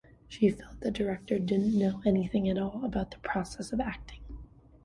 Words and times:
She 0.27 0.49
felt 0.49 0.79
the 0.79 0.89
director 0.89 1.37
didn't 1.37 1.77
know 1.77 2.01
anything 2.07 2.49
at 2.49 2.57
all 2.57 2.83
about 2.83 3.11
the 3.11 3.19
process 3.19 3.71
of 3.71 3.79
acting. 3.79 4.21